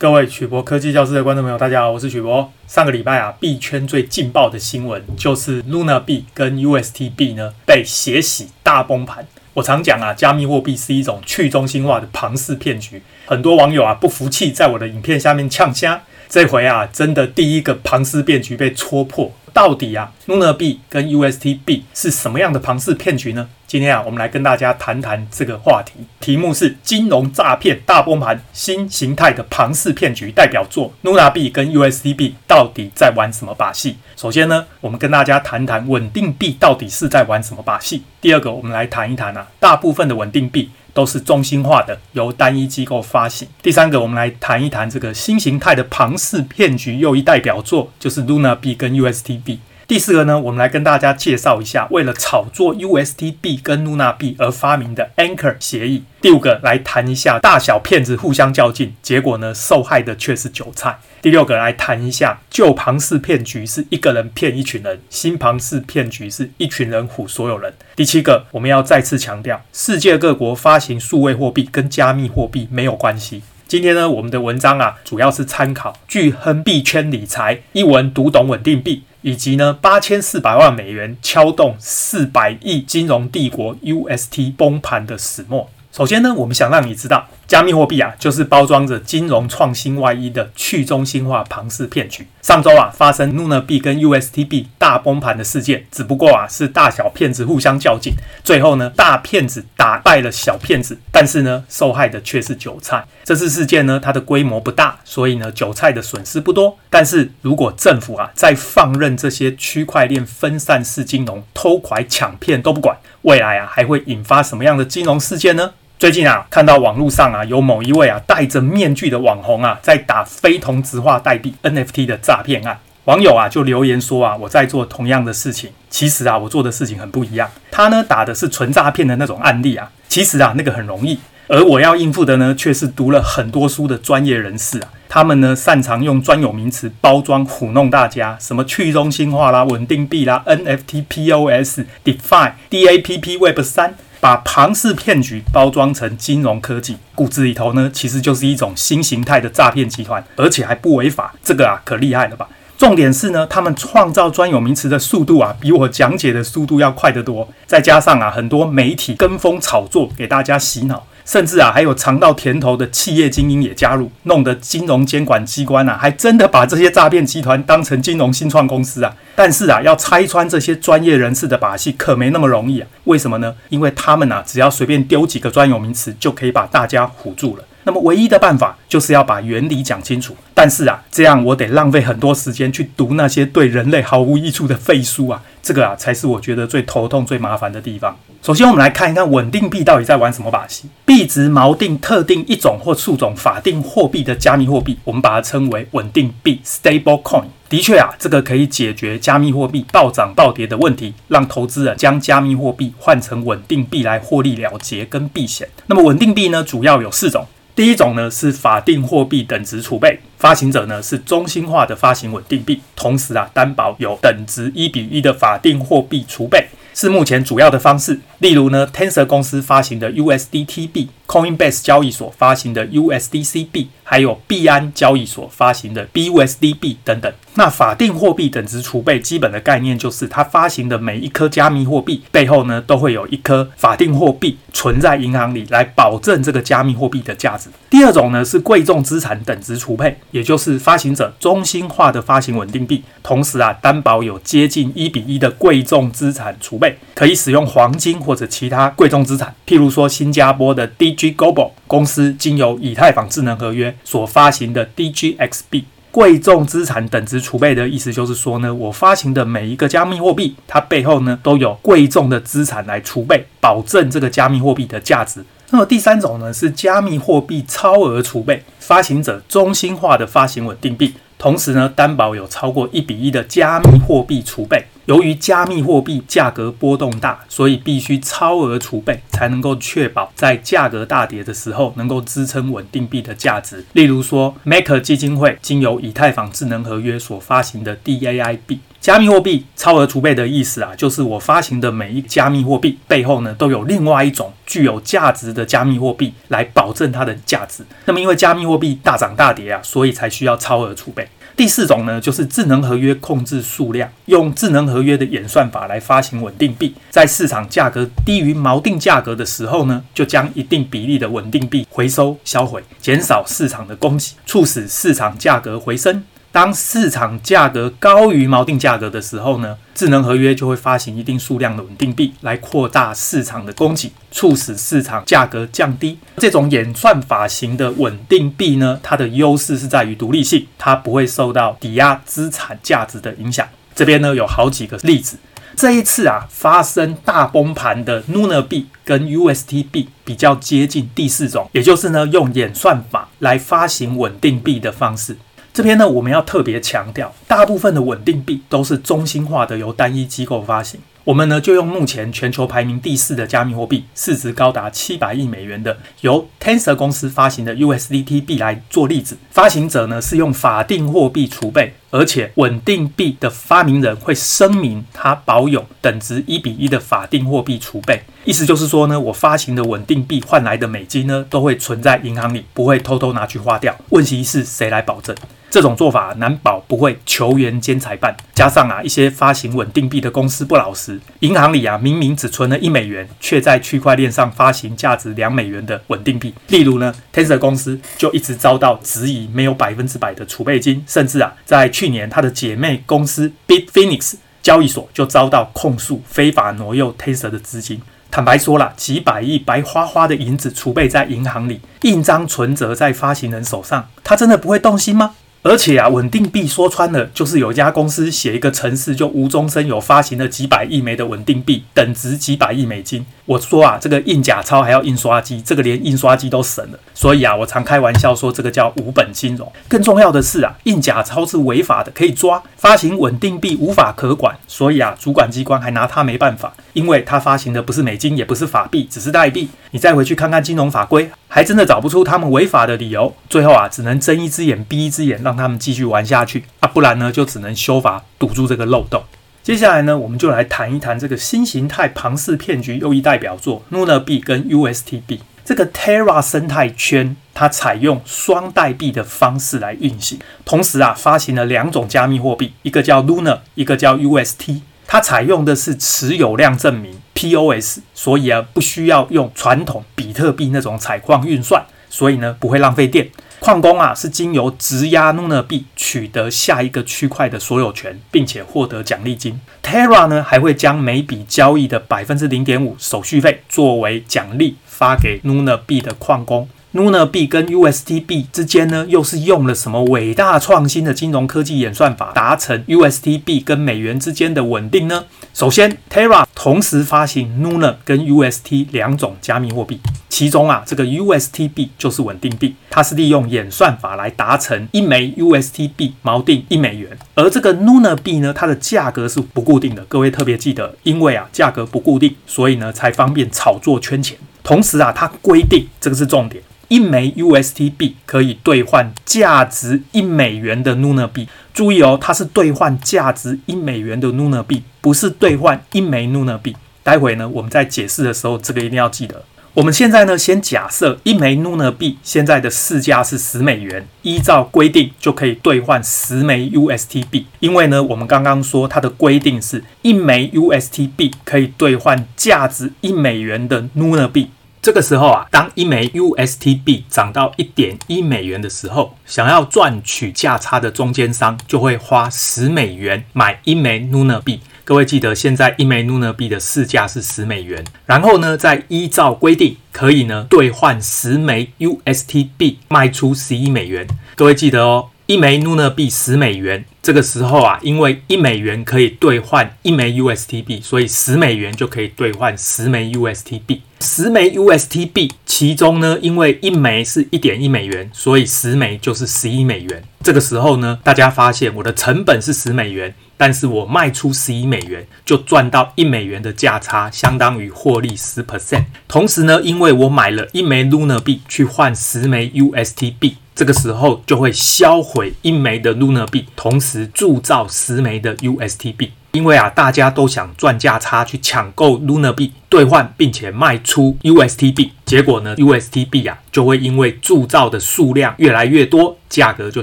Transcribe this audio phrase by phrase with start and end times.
[0.00, 2.52] 各位曲博科技教室的观众朋友，大家好，我是曲博。
[2.68, 9.26] 上个礼拜啊，币圈最劲爆的新闻就是 Luna 币跟 UST 币呢被血洗大崩盘。
[9.54, 13.02] 我常讲啊，加密货币是一种去中心化的庞氏骗局。
[13.26, 15.98] 很多网友啊不服气，在我的影片下面呛声。
[16.28, 19.32] 这回啊，真的第一个庞氏骗局被戳破。
[19.52, 23.48] 到底啊，Luna 币跟 UST 币是什么样的庞氏骗局呢？
[23.66, 25.92] 今天啊，我们来跟大家谈谈这个话题。
[26.20, 33.96] 题目是金融诈骗大崩盘，新形态的庞氏骗局代表作 Luna 币跟 UST 币到底在玩什么把戏？
[34.16, 38.02] 首先呢，我们跟大家谈谈稳定币到底是在玩什么把戏。
[38.20, 43.46] 第二个，我们来谈一谈啊，大部分的稳定币都是中心化的，由单一机构发行。
[43.62, 49.60] 第三个，我们来谈一谈这个新形态的庞氏骗局又一代表作，就是 Luna B 跟 U S T B。
[49.88, 56.04] 第四个呢，我们来跟大家介绍一下，为了炒作 UST 币跟 Luna 币而发明的 Anchor 协议。
[56.20, 60.98] 第五个来谈一下大小骗子互相较劲，结果呢，受害的却是韭菜。
[61.22, 67.72] 第六个来谈一下旧庞氏骗局是一个人骗一群人，新庞氏骗局是一群人唬所有人。
[67.96, 73.42] 第七个，我们要再次强调，世界各国发行数位货币跟加密货币没有关系。
[73.68, 79.02] 今天呢，我们的文章啊，主要是参考巨亨币圈理财一文读懂稳定币。
[79.20, 85.68] 以及呢，八千四百万美元敲动四百亿金融帝国 UST 崩盘的始末。
[85.92, 92.28] 首先呢，我们想让你知道，加密货币啊，就是包装着金融创新外衣的去中心化庞氏骗局。
[92.42, 98.12] 上周啊，发生 Luna 币跟 UST 币大崩盘的事件，只不过啊，是大小骗子互相较劲，
[98.44, 103.06] 最后呢，大骗子打败了小骗子，但是呢，受害的却是韭菜。
[103.24, 106.76] 这次事件呢，它的规模不大，所以呢，韭菜的损失不多。
[106.90, 115.72] 但是如果政府啊，再放任这些区块链分散式金融偷拐抢骗都不管，未来啊，还会引发什么样的金融事件呢？
[115.98, 122.78] 最近啊，看到网络上啊，有某一位啊戴着面具的网红啊，在打非同质化代币 NFT 的诈骗案。
[123.06, 127.50] 网友啊就留言说啊，我在做同样的事情，其实啊，我做的事情很不一样。
[127.72, 131.18] 他呢打的是纯诈骗的那种案例啊，其实啊那个很容易，
[131.48, 134.92] 而我要应付的呢，却是读了很多书的专业人士啊。
[135.08, 143.94] 他们呢擅长用专有名词包装唬弄大家，什么去中心化啦、稳定币啦、NFT、POS、DeFi、DAPP、Web 三。
[144.20, 152.48] 把庞氏骗局包装成金融科技，骨子里头呢，其实就是一种新形态的诈骗集团，而且还不违法，这个啊可厉害了吧？
[152.76, 161.04] 重点是呢，他们创造专有名词的速度啊，比我讲解的速度要快得多，再加上啊，很多媒体跟风炒作，给大家洗脑。
[161.28, 169.14] 甚至啊，还有尝到甜头的企业精英也加入，弄得金融监管机关啊，还真的把这些诈骗集团当成金融新创公司啊。
[169.36, 172.88] 但是啊，要拆穿这些专业人士的把戏，可没那么容易啊。
[173.04, 173.54] 为什么呢？
[173.68, 177.64] 因为他们啊，只要随便丢几个专有名词，就可以把大家唬住了。
[177.84, 180.34] 那么唯一的办法，就是要把原理讲清楚。
[180.54, 185.42] 但是啊，这样我得浪费很多时间去读那些对人类毫无益处的废书啊。
[185.62, 188.16] 这个啊，才是我觉得最头痛、最麻烦的地方。
[188.40, 190.88] 首先，我们来看一看稳定币到底在玩什么把戏。
[191.04, 197.44] 币值锚定特定一种或数种法定货币的加密货币，我们把它称为稳定币 （stable coin）。
[197.68, 205.68] 的确啊，这个可以解决加密货币暴涨暴跌的问题，让投资人将加密货币换成稳定币来获利了结跟避险。
[205.86, 207.44] 那么稳定币呢，主要有四种。
[207.74, 216.66] 第一种呢是法定货币等值储备，发行者呢是中心化的发行稳定币，同时啊担保有等值一比一的法定货币储备，
[217.00, 218.18] 是目前主要的方式。
[218.40, 227.32] 例如呢，Tensor 公司发行的 USDT 币，Coinbase 交易所发行的 USDCB，，还有币安交易所发行的 BUSDB 等等。
[227.54, 237.68] 那法定货币等值储备基本的概念就是，它发行的每一颗加密货币背后呢，都会有一颗法定货币存在银行里，来保证这个加密货币的价值。
[237.90, 249.52] 第二种呢是贵重资产等值储备，也就是发行者中心化的发行稳定币，同时啊担保有接近一比一的贵重资产储备，可以使用黄金或者其他贵重资产。
[249.66, 250.86] 譬如说新加坡的
[251.18, 255.84] G Global 公司经由以太坊智能合约所发行的 D G X B。
[256.10, 265.44] 贵重资产等值储备的意思就是说呢，我发行的每一个加密货币，它背后呢都有贵重的资产来储备，保证这个加密货币的价值。
[265.70, 274.84] 那么第三种呢是加密货币超额储备，发行者中心化的发行稳定币，同时呢担保有超过一比一的加密货币储备。
[275.06, 283.82] 由于加密货币价格波动大，所以必须超额储备，才能够确保在价格大跌的时候能够支撑稳定币的价值。
[283.94, 288.80] 例如说，Maker 基金会经由以太坊智能合约所发行的 DAI 币。
[289.00, 297.84] 加密货币超额储备的意思啊，就是我发行的每一加密货币背后呢，都有另外一种具有价值的加密货币来保证它的价值。
[298.06, 301.26] 那么因为加密货币大涨大跌啊，所以才需要超额储备。
[301.56, 316.22] 第四种呢，就是智能合约控制数量，用智能合约的演算法来发行稳定币，在市场价格低于锚定价格的时候呢，就将一定比例的稳定币回收销毁，减少市场的供给，促使市场价格回升。
[316.50, 326.18] 当市场价格高于锚定价格的时候呢，智能合约就会发行一定数量的稳定币来扩大市场的供给，促使市场价格降低。
[326.38, 333.68] 这种演算法型的稳定币呢，它的优势是在于独立性，它不会受到抵押资产价值的影响。
[333.94, 335.36] 这边呢有好几个例子。
[335.76, 345.36] 这一次啊发生大崩盘的 Luna 币跟 UST 币比较接近第四种，也就是呢用演算法来发行稳定币的方式。
[345.78, 350.98] 这边呢，我们要特别强调，大部分的稳定币都是中心化的，由单一机构发行。
[351.22, 359.38] 我们呢，就用目前全球排名第四的加密货币，市值高达七百亿美元的由 Tensor 公司发行的 USDT 币来做例子。
[359.50, 368.24] 发行者呢是用法定货币储备，而且稳定币的发明人会声明他保有等值一比一的法定货币储备。
[368.48, 373.94] 意思就是说呢，我发行的稳定币换来的美金呢，都会存在银行里，不会偷偷拿去花掉。
[374.08, 375.36] 问题是谁来保证？
[375.68, 386.54] 这种做法难保不会球员兼裁判，加上啊一些发行稳定币的公司不老实，银行里啊明明只存了一美元，却在区块链上发行价值两美元的稳定币。
[386.68, 398.00] 例如呢，Tensor 公司就一直遭到质疑，没有百分之百的储备金，甚至啊在去年他的姐妹公司 Bitfinex 交易所就遭到控诉，非法挪用 Tensor 的资金。
[398.30, 405.34] 坦白说了，几百亿白花花的银子储备在银行里，印章存折在发行人手上，他真的不会动心吗？
[405.68, 413.26] 而且啊，稳定币说穿了，就是有一家公司写一个程式，就无中生有发行了几百亿枚的稳定币，等值几百亿美金。
[413.44, 416.98] 我说啊，这个印假钞还要印刷机，这个连印刷机都省了。
[417.12, 419.70] 所以啊，我常开玩笑说，这个叫无本金融。
[419.88, 424.56] 更重要的是啊，印假钞是违法的，可以抓；发行稳定币无法可管。
[424.66, 429.68] 所以啊，主管机关还拿他没办法，因为他发行的不是美金，也不是法币，只是代币。
[429.90, 431.30] 你再回去看看金融法规。
[431.50, 439.24] 还真的找不出他们违法的理由，最后啊，只能睁一只眼闭一只眼，让他们继续玩下去啊，不然呢，就只能修法堵住这个漏洞。
[439.62, 445.42] 接下来呢，我们就来谈一谈这个新形态庞氏骗局又一代表作 Luna 币跟 UST 币。
[445.62, 454.80] 这个 Terra 生态圈，它采用双代币的方式来运行，同时啊，发行了两种加密货币，一个叫 Luna，一个叫 UST。
[455.06, 463.28] 它采用的是持有量证明 POS，所以啊，不需要用传统比特币那种采矿运算，所以呢，不会浪费电。
[463.60, 469.60] 矿工啊，是经由质押 Luna 币取得下一个区块的所有权，并且获得奖励金。
[469.82, 476.68] Terra 呢，还会将每笔交易的百分之零点五手续费作为奖励发给 Luna 币的矿工。
[476.98, 485.24] Luna 币跟 UST 币之间呢，又是用了什么伟大创新的金融科技演算法，达成 UST 币跟美元之间的稳定呢？
[485.54, 504.36] 首先，Terra 同时发行 Luna 跟 UST 两种加密货币，其中啊，这个 UST 币就是稳定币，它是利用演算法来达成一枚 UST 币锚定一美元，而这个 Luna 币呢，它的价格是不固定的，各位特别记得，因为啊，价格不固定，所以呢，才方便炒作圈钱。
[504.64, 506.60] 同时啊，它规定这个是重点。
[506.88, 511.48] 一枚 USTB 可以兑换价值一美元的 Luna 币。
[511.72, 516.76] 注意哦，它是兑换价值一美元的 Luna 币，不是兑换一枚 Luna 币。
[517.02, 519.44] 待会呢，我们在解释的时候，这个一定要记得。
[519.74, 527.44] 我们现在呢，先假设一枚 Luna 币现在的市价是十美元，依照规定就可以兑换十枚 USTB。
[527.60, 534.50] 因为呢，我们刚刚说它的规定是一枚 USTB 可以兑换价值一美元的 Luna 币。
[534.80, 544.60] 这个时候啊，当一枚 USTB 涨到一点一美元的时候，想要赚取价差的中间商就会花十美元买一枚 Luna 币。
[544.84, 547.84] 各位记得，现在一枚 Luna 币的市价是十美元。
[548.06, 554.06] 然后呢，再依照规定，可以呢兑换十枚 USTB，卖出十一美元。
[554.34, 555.10] 各位记得哦。
[555.28, 556.86] 一枚 Luna 币十美元。
[557.02, 563.82] 这个时候啊，因为一美元可以兑换一枚 UST 币，所以十美元就可以兑换十枚 UST 币。
[564.00, 570.02] 十枚 UST 币，其中呢，因为一枚是一点一美元，所以十枚就是十一美元。
[570.22, 578.86] 这个时候呢，大家发现我的成本是十美元，但是我卖出十一美元，就赚到一美元的价差，相当于获利十 percent。
[579.06, 583.36] 同时呢，因为我买了一枚 Luna 币去换十枚 UST 币。
[583.58, 589.10] 这个时候就会销毁一枚的 Luna 币，同时铸造十枚的 UST 币。
[589.32, 594.92] 因为啊，大家都想赚价差去抢购 Luna 币兑换，并且卖出 UST 币。
[595.04, 599.82] 结果呢，UST 币啊就会因为铸造的数量越来越多，价格就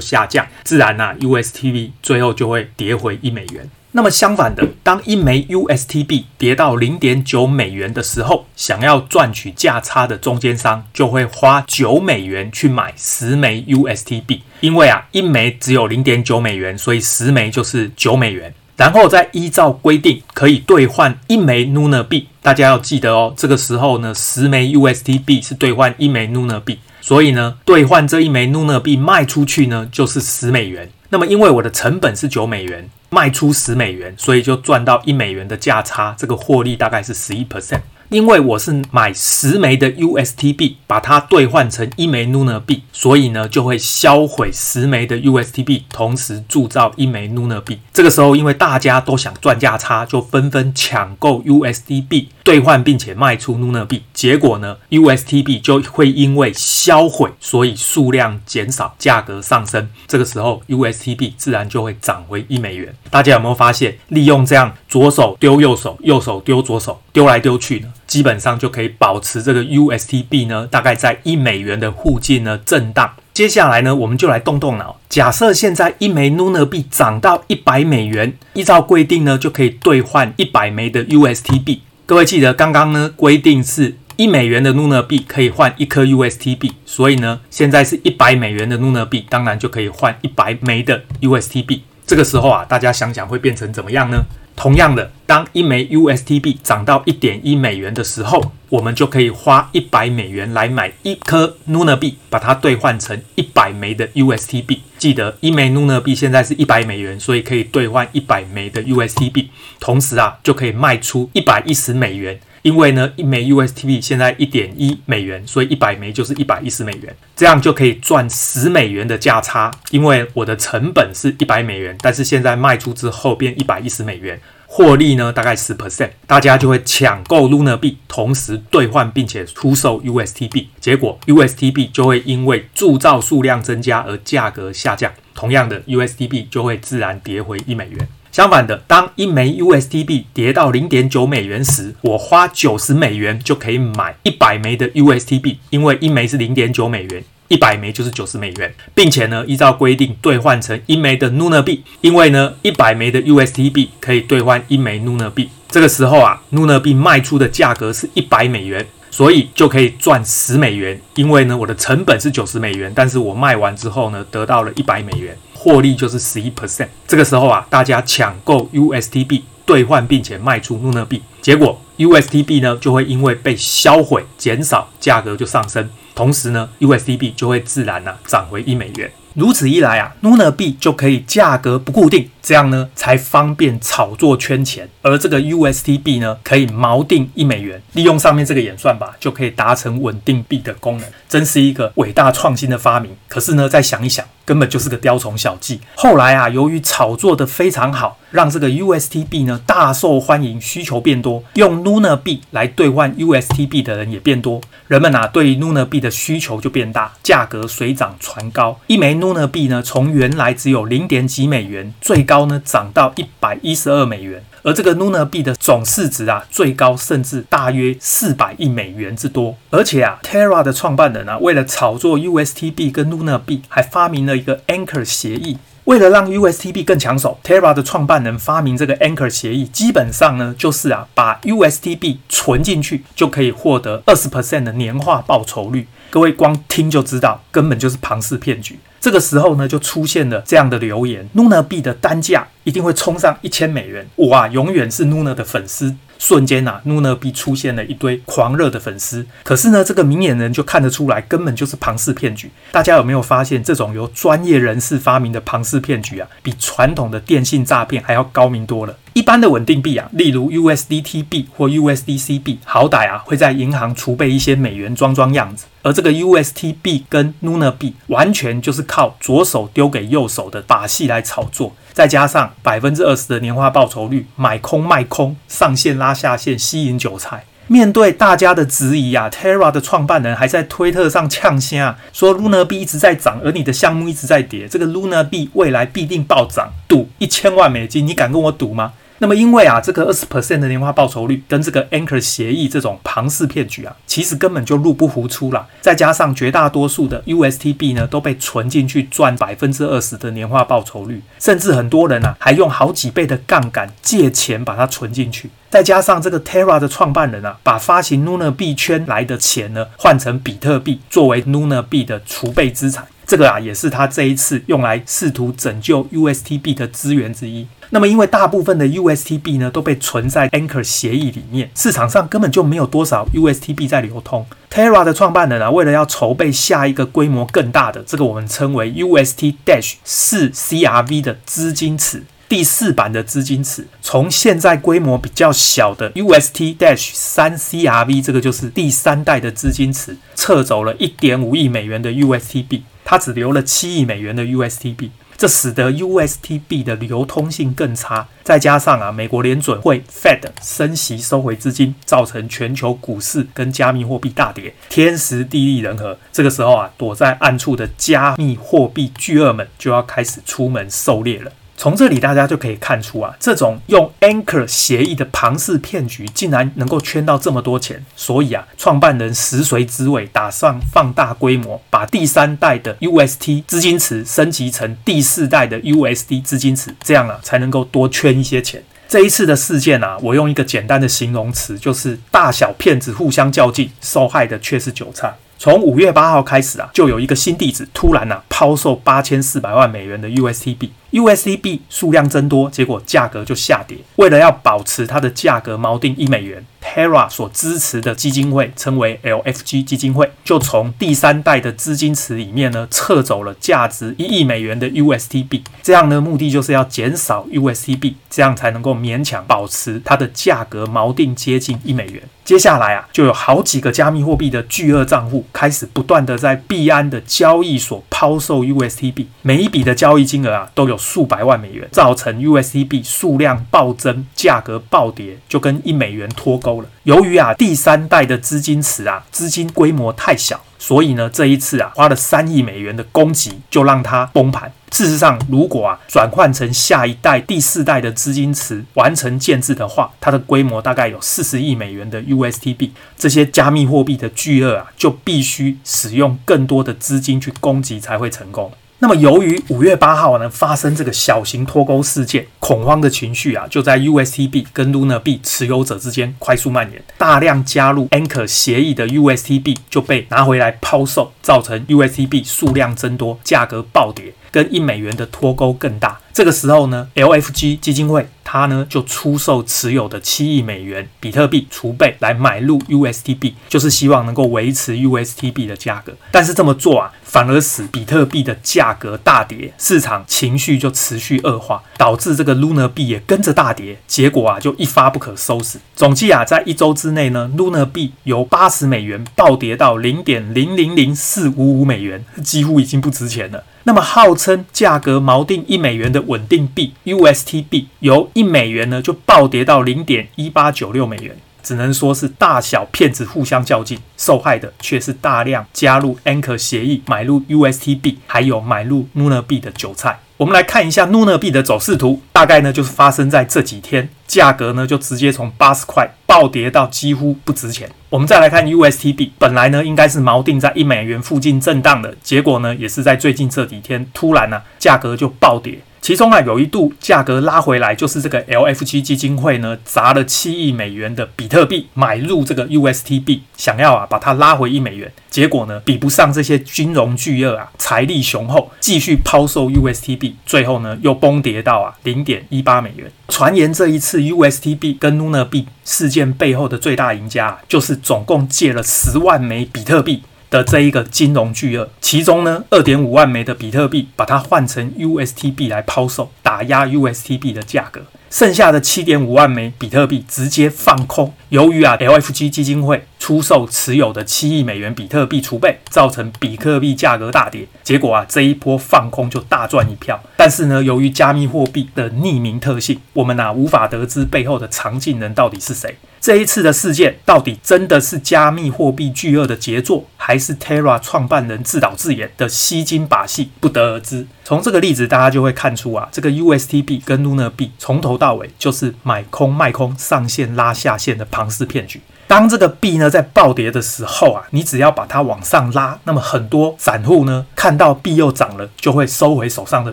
[0.00, 3.68] 下降，自然啊，UST 币最后就会跌回一美元。
[3.96, 18.52] 那么相反的，当一枚 USTB 跌到零点九美元的时候，想要赚取价差的中间商就会花九美元去买十枚 USTB，，因为啊，一枚只有零点九美元，所以十枚就是九美元。
[18.76, 30.90] 然后再依照规定可以兑换一枚 Nuna 币，大家要记得哦，这个时候呢，十枚 USTB 是兑换一枚 Nuna 币，所以呢，兑换这一枚 Nuna 币卖出去呢，就是十美元。
[31.10, 32.88] 那么因为我的成本是九美元。
[33.08, 37.80] 卖出十美元，所以就赚到一美元的价差，这个获利大概是十一 percent。
[38.08, 47.80] 因为我是买十枚的 UST 币，把它兑换成一枚 Luna 币，所以呢就会销毁十枚的 UST 币，同时铸造一枚 Luna 币。
[47.92, 54.02] 这个时候，因为大家都想赚价差，就纷纷抢购 UST 币兑换，并且卖出 Luna 币。
[54.14, 59.88] 结果呢，UST 币就会因为销毁，所以数量减少，价格上升。
[60.06, 62.94] 这个时候，UST 币自然就会涨回一美元。
[63.10, 67.92] 大家有没有发现，利用这样左手丢右手，右手丢左手，丢来丢去呢？
[68.06, 73.12] 基本上就可以保持这个 UST 币呢，大概在一美元的附近呢震荡。
[73.32, 74.98] 接下来呢，我们就来动动脑。
[75.08, 81.82] 假设现在一枚 Nuna 币涨到一百美元，依照规定呢，就可以兑换一百枚的 UST 币。
[82.06, 91.82] 各位记得刚刚呢规定是一美元的 Nuna 币可以换一颗 UST 币，所以呢，现在是一百美元的 Nuna 币，当然就可以换一百枚的 UST 币。
[92.06, 94.24] 这个时候啊，大家想想会变成怎么样呢？
[94.56, 104.78] 同样的，当一枚 USTB 涨到一点一美元的时候，我们就可以花一百美元来买一颗 Nuna 币，把它兑换成一百枚的 USTB。
[104.96, 109.48] 记得一枚 Nuna 币现在是一百美元，所以可以兑换一百枚的 USTB，，
[109.78, 112.40] 同时啊，就可以卖出一百一十美元。
[112.66, 119.70] 因为呢，一枚 USTB 现在一点一美元，所以一百枚就是一百一十美元，这样就可以赚十美元的价差。
[119.92, 138.08] 因为我的成本是一百美元，但是现在卖出之后变一百一十美元，获利呢大概十 percent，大家就会抢购 Luna 币，同时兑换并且出售 USTB，，结果 USTB 就会因为铸造数量增加而价格下降，同样的，USTB 就会自然跌回一美元。
[138.36, 155.48] 相反的，当一枚 UST 币跌到零点九美元时，我花九十美元就可以买一百枚的 UST 币，因为一枚是零点九美元，一百枚就是九十美元，并且呢，依照规定兑换成一枚的 Luna 币，因为呢，一百枚的 UST 币可以兑换一枚 Luna 币。
[155.70, 165.34] 这个时候啊，Luna 币卖出的价格是一百美元，所以就可以赚十美元，因为呢，我的成本是九十美元，但是我卖完之后呢，得到了一百美元。
[165.66, 166.86] 获利就是十一 percent。
[167.08, 179.10] 这个时候啊，大家抢购 UST 币兑换，并且卖出 Luna 币，结果 UST 币呢就会因为被销毁减少，价格就上升，同时呢 UST 币就会自然呢、涨回一美元。
[179.34, 184.88] 如此一来啊，Luna 币就可以价格不固定，这样呢才方便炒作圈钱。
[185.02, 193.10] 而这个 UST 币呢，可以锚定一美元，利用上面这个演算法，就可以达成稳定币的功能，真是一个伟大创新的发明。
[193.26, 195.80] 可是呢，再想一想，根本就是个雕虫小技。
[195.94, 214.42] 后来啊，由于炒作得非常好，让这个 UST 币呢大受欢迎，需求变多，用 Luna 币来兑换 UST 币的人也变多，人们啊对于 Luna 币的需求就变大，价格水涨船高，一枚 Luna 币呢从原来只有零点几美元，最高呢涨到一百一十二美元。
[214.66, 219.56] 而这个 Luna 币的总市值啊，最高甚至大约四百亿美元之多。
[219.70, 225.58] 而且啊，Terra 的创办人啊，为了炒作 UST 币跟 Luna 币，还发明了一个 Anchor 协议。
[225.86, 235.86] 为了让 USTB 更抢手，Terra 的创办人发明这个 Anchor 协议，基本上呢，就是啊，把 USTB 存进去，就可以获得二十 percent 的年化报酬率。
[236.10, 238.80] 各位光听就知道，根本就是庞氏骗局。
[239.00, 245.94] 这个时候呢，就出现了这样的留言：Luna 币的单价一定会冲上一千美元，我啊，永远是 Luna 的粉丝。
[246.18, 249.26] 瞬间呐，努纳币出现了一堆狂热的粉丝。
[249.42, 252.50] 可是呢，这个明眼人就看得出来，根本就是庞氏骗局。
[252.72, 258.96] 大家有没有发现，这种由专业人士发明的庞氏骗局啊，比传统的电信诈骗还要高明多了？
[259.16, 265.64] 一般的稳定币啊，例如 USDT 币或 USDC 币，好歹啊会在银行储备一些美元装装样子。
[265.80, 277.44] 而这个 UST 币跟 Luna 币，完全就是靠左手丢给右手的把戏来炒作，再加上百分之二十的年化报酬率，买空卖空，上线拉下线，吸引韭菜。
[277.68, 288.92] 面对大家的质疑啊，Terra 的创办人还在推特上呛声，说 Luna 币一直在涨，而你的项目一直在跌，这个 Luna 币未来必定暴涨，赌一千万美金，你敢跟我赌吗？
[289.18, 295.66] 那么，因为啊，这个二十 percent 的年化报酬率跟这个 Anchor 协议这种庞氏骗局啊，其实根本就入不敷出啦。
[295.80, 305.50] 再加上绝大多数的 UST 币呢，都被存进去赚百分之二十的年化报酬率，甚至很多人啊，还用好几倍的杠杆借钱把它存进去。
[305.70, 313.06] 再加上这个 Terra 的创办人啊，把发行 Luna 币圈来的钱呢，换成比特币作为 Luna 币的储备资产。
[313.26, 317.66] 这个啊，也是他这一次用来试图拯救 USTB 的资源之一。
[317.90, 324.46] 那么，因为大部分的 USTB 呢都被存在 Anchor 协议里面，市场上根本就没有多少 USTB 在流通。
[324.70, 345.10] Terra 的创办人啊，为了要筹备下一个规模更大的，这个我们称为 UST Dash 四 CRV 的资金池，第四版的资金池，从现在规模比较小的 UST Dash 三 CRV，这个就是第三代的资金池，撤走了一点五亿美元的 USTB，它只留了七亿美元的 USTB，。
[345.38, 356.18] 这使得 USTB 的流通性更差，再加上啊，美国联准会 Fed 升息收回资金，造成全球股市跟加密货币大跌，天时地利人和。
[356.32, 361.52] 这个时候啊，躲在暗处的加密货币巨鳄们就要开始出门狩猎了。
[361.76, 378.82] 从这里大家就可以看出啊，这种用 Anchor 协议的庞氏骗局竟然能够圈到这么多钱，所以啊，创办人食髓知味，打算放大规模，把第三代的 UST 资金池升级成第四代的 USD 资金池，这样啊才能够多圈一些钱。
[379.08, 385.32] 这一次的事件啊，我用一个简单的形容词，就是大小骗子互相较劲，受害的却是韭菜。
[385.58, 393.96] 从五月八号开始啊，就有一个新地址突然啊抛售八千四百万美元的 USTB，USTB 数量增多，结果价格就下跌。
[394.16, 396.64] 为了要保持它的价格锚定一美元
[396.96, 405.62] ，Terra 所支持的基金会称为 LFG 基金会，就从第三代的资金池里面呢撤走了价值一亿美元的 UST 币。
[405.82, 412.22] 这样呢，目的就是要减少 UST 币，这样才能够勉强保持它的价格锚定接近一美元。
[412.44, 426.85] 接下来啊，就有好几个加密货币的巨鳄账户开始不断的在币安的交易所抛售 UST 币，每一笔的交易金额啊都有数百万美元，造成 UST 币数量暴增，价格暴跌，就跟一美元脱钩了。
[427.04, 430.60] 由于啊第三代的资金池啊资金规模太小。
[430.78, 434.70] 所以呢，这一次啊，花了三亿美元的攻击，就让它崩盘。
[434.92, 442.92] 事实上，如果啊转换成下一代第四代的资金池完成建制的话，它的规模大概有四十亿美元的 UST 币。
[443.16, 448.70] 这些加密货币的巨鳄啊，就必须使用更多的资金去攻击才会成功。
[448.98, 464.32] 那么，由于五月八号呢发生这个小型脱钩事件，恐慌的情绪啊就在 USTB 跟 Luna 币持有者之间快速蔓延，大量加入 Anchor 协议的 USTB 就被拿回来抛售，造成 USTB 数量增多，价格暴跌。
[464.52, 466.18] 跟一美元的脱钩更大。
[466.32, 476.14] 这个时候呢，LFG 基金会他呢就出售持有的七亿美元比特币储备来买入 USTB，，就是希望能够维持 USTB 的价格。
[476.30, 483.98] 但是这么做啊，反而使比特币的价格大跌，市场情绪就持续恶化，导致这个 Luna 币也跟着大跌。
[484.06, 485.80] 结果啊，就一发不可收拾。
[485.96, 493.64] 总计啊，在一周之内呢，Luna 币由八十美元暴跌到零点零零零四五五美元，几乎已经不值钱了。
[493.84, 510.18] 那么号称价格锚定一美元的稳定币 USTB，由一美元呢就暴跌到零点一八九六美元，只能说是大小骗子互相较劲，受害的却是大量加入 Anchor 协议买入 USTB，还有买入 n u n a 币的韭菜。
[510.36, 517.90] 我们来看一下 n u n a 币的走势图，大概呢就是发生在这几天，价格呢就直接从八十块暴跌到几乎不值钱。
[518.10, 525.78] 我们再来看 USTB，，本来呢应该是锚定在一美元附近震荡的，结果呢也是在最近这几天突然呢、啊、价格就暴跌。
[526.06, 535.12] 其中啊，有一度价格拉回来，就是这个 LFG 基金会呢砸了七亿美元的比特币买入这个 USTB，想要啊把它拉回一美元。
[535.28, 543.10] 结果呢，比不上这些金融巨鳄啊，财力雄厚，继续抛售 USTB，最后呢又崩跌到啊零点一八美元。
[543.26, 550.22] 传言这一次 USTB 跟 Luna 币事件背后的最大赢家，就是总共借了十万枚比特币。
[550.50, 558.00] 的这一个金融巨鳄，其中呢，二点五万枚的比特币把它换成 USTB 来抛售，打压 USTB 的价格。
[558.28, 561.32] 剩下的七点五万枚比特币直接放空。
[561.48, 567.66] 由于啊，LFG 基金会出售持有的七亿美元比特币储备，造成比特币价格大跌。
[567.82, 570.22] 结果啊，这一波放空就大赚一票。
[570.36, 575.96] 但是呢，由于加密货币的匿名特性，我们啊无法得知背后的藏镜人到底是谁。
[576.20, 583.50] 这一次的事件到底真的是加密货币巨鳄的杰作，还是 Terra 创办人自导自演的吸金把戏？
[583.58, 584.24] 不得而知。
[584.44, 592.00] 从这个例子，大家就会看出啊，这个 USTB 跟 Luna 币从头到尾就是买空卖空、上线拉下线的庞氏骗局。
[592.28, 599.92] 当这个币呢在暴跌的时候啊，你只要把它往上拉，那么很多散户呢看到币又涨了，就会收回手上的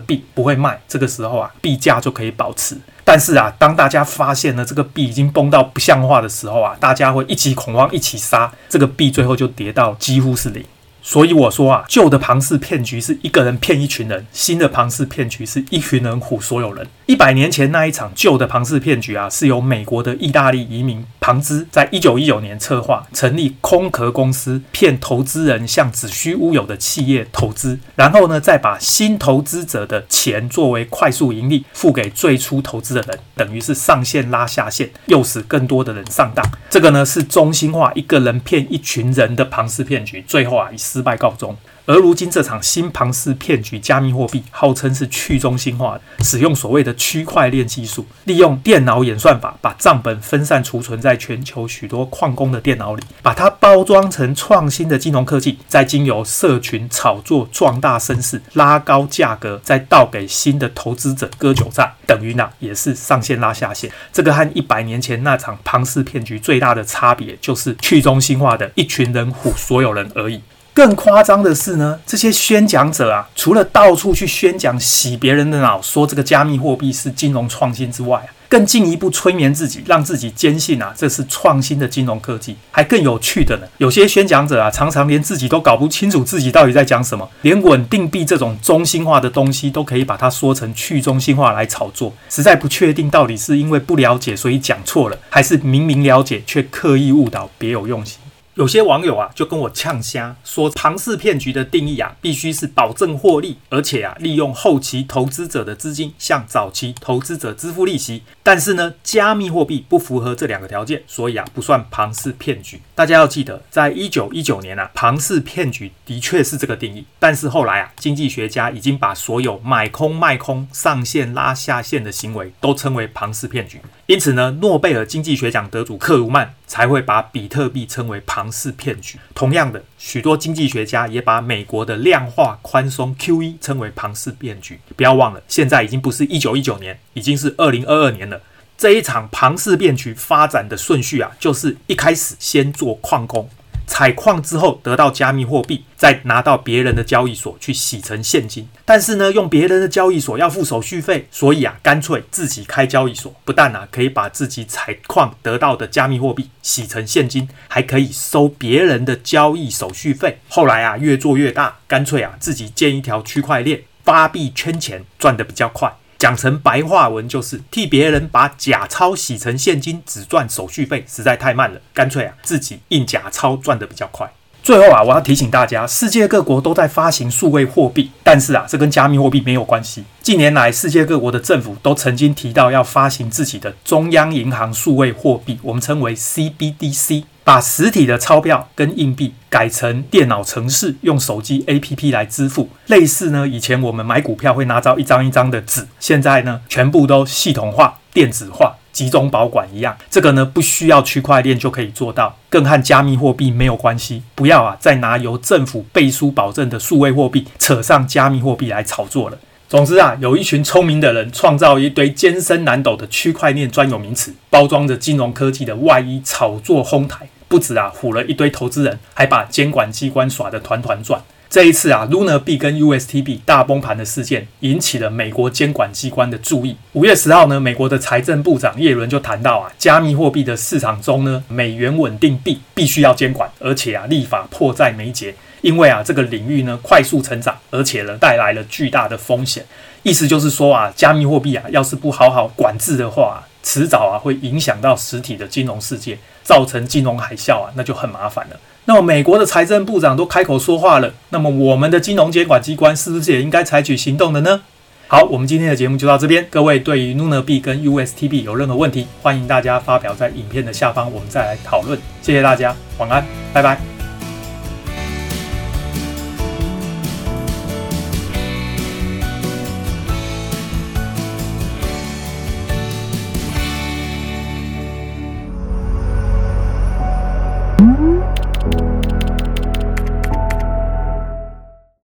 [0.00, 0.80] 币，不会卖。
[0.88, 2.76] 这个时候啊，币价就可以保持。
[3.04, 10.64] 但是啊，当大家发现呢这个币已经崩到不像话的时候啊，大家会一起恐慌，一起杀，这个币最后就跌到几乎是零。
[11.06, 16.86] 所以我说啊，旧的庞氏骗局是一个人骗一群人，新的庞氏骗局是一群人唬所有人。
[17.06, 36.42] 一百年前那一场旧的庞氏骗局啊，是由美国的意大利移民庞兹在一九一九年策划，成立空壳公司，骗投资人向子虚乌有的企业投资，然后呢，再把新投资者的钱作为快速盈利付给最初投资的人，等于是上线拉下线，诱使更多的人上当。
[36.70, 41.54] 这个呢是中心化一个人骗一群人的庞氏骗局，最后啊以失败告终。
[41.86, 63.90] 而如今这场新庞氏骗局，加密货币号称是去中心化的，使用所谓的区块链技术，利用电脑演算法把账本分散储存在全球许多矿工的电脑里，把它包装成创新的金融科技，再经由社群炒作壮大声势，拉高价格，再倒给新的投资者割韭菜，等于呢也是上线拉下线。
[64.10, 70.40] 这个和一百年前那场庞氏骗局最大的差别，就是去中心化的一群人唬所有人而已。
[70.74, 82.56] 更夸张的是呢，这些宣讲者啊，除了到处去宣讲、洗别人的脑，说这个加密货币是金融创新之外啊，更进一步催眠自己，让自己坚信啊，这是创新的金融科技。
[82.72, 98.18] 还更有趣的呢，有些宣讲者啊，常常连自己都搞不清楚自己到底在讲什么，连稳定币这种中心化的东西都可以把它说成去中心化来炒作，实在不确定到底是因为不了解所以讲错了，还是明明了解却刻意误导，别有用心。
[98.54, 108.22] 有些网友啊，就跟我呛瞎说，庞氏骗局的定义啊，必须是保证获利，而且啊，利用后期投资者的资金向早期投资者支付利息。
[108.44, 112.80] 但是呢，加密货币不符合这两个条件，所以啊，不算庞氏骗局。
[112.94, 117.04] 大家要记得，在一九一九年啊，庞氏骗局的确是这个定义。
[117.18, 123.80] 但是后来啊，经济学家已经把所有买空卖空、上线拉下线的行为都称为庞氏骗局。
[124.06, 129.18] 因此呢，诺贝尔经济学奖得主克鲁曼才会把比特币称为庞氏骗局。
[129.34, 134.78] 同样的，许多经济学家也把美国的量化宽松 QE 称为庞氏骗局。
[134.94, 138.42] 不要忘了，现在已经不是一九一九年，已经是二零二二年了。
[138.76, 143.48] 这一场庞氏骗局发展的顺序啊，就是一开始先做矿工。
[143.94, 148.68] 采矿之后得到加密货币，再拿到别人的交易所去洗成现金。
[148.84, 153.32] 但是呢，用别人的交易所要付手续费，所以啊，干脆自己开交易所。
[153.44, 160.40] 不但啊可以把自己采矿得到的加密货币洗成现金，还可以收别人的交易手续费。
[160.48, 165.94] 后来啊，越做越大，干脆啊自己建一条区块链，发币圈钱，赚得比较快。
[166.18, 171.80] 讲成白话文就是替别人把假钞洗成现金，只赚手续费，实在太慢了。
[171.92, 174.32] 干脆啊，自己印假钞赚的比较快。
[174.64, 180.02] 最后啊，我要提醒大家，世界各国都在发行数位货币，但是啊，这跟加密货币没有关系。
[180.22, 187.24] 近年来，世界各国的政府都曾经提到要发行自己的中央银行数位货币，我们称为 CBDC。
[187.44, 199.94] 把实体的钞票跟硬币改成电脑程式，用手机 APP 来支付，类似呢，以前我们买股票会拿到一张一张的纸，现在呢，全部都系统化、电子化、集中保管一样。
[200.08, 204.22] 这个呢，不需要区块链就可以做到，更和加密货币没有关系。
[204.34, 209.36] 不要啊，再拿由政府背书保证的数位货币扯上加密货币来炒作了。
[209.68, 217.26] 总之啊，有一群聪明的人创造一堆艰深难懂的区块链专有名词，包装着金融科技的外衣，炒作哄抬。
[217.48, 221.20] 不止啊，唬了一堆投资人，还把监管机关耍得团团转。
[221.54, 226.76] 这一次啊，Luna 币跟 UST 币大崩盘的事件引起了美国监管机关的注意。
[226.94, 235.32] 五月十号呢，美国的财政部长耶伦就谈到啊，加密货币的市场中呢，美元稳定币必须要监管，而且啊，立法迫在眉睫。
[235.60, 239.64] 因为啊，这个领域呢快速成长，而且呢带来了巨大的风险。
[240.02, 248.56] 意思就是说啊，加密货币啊，要是不好好管制的话，迟早啊会影响到实体的金融世界，造成金融海啸啊，那就很麻烦了。
[248.86, 254.60] 那么美国的财政部长都开口说话了，那么我们的金融监管机关是不是也应该采取行动的呢？
[255.06, 256.46] 好，我们今天的节目就到这边。
[256.50, 261.98] 各位对于 nuna 币跟 USTB 有任何问题，欢迎大家发表在影片的下方，我们再来讨论。
[262.22, 263.93] 谢谢大家，晚安，拜拜。